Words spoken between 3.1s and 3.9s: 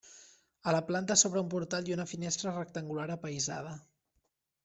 apaïsada.